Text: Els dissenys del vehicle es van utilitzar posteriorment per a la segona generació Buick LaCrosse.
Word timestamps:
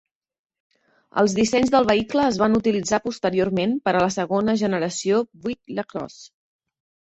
Els 1.21 1.35
dissenys 1.39 1.71
del 1.75 1.85
vehicle 1.89 2.25
es 2.31 2.39
van 2.45 2.57
utilitzar 2.61 3.01
posteriorment 3.05 3.77
per 3.89 3.95
a 3.95 4.03
la 4.07 4.09
segona 4.17 4.59
generació 4.65 5.23
Buick 5.47 5.79
LaCrosse. 5.81 6.29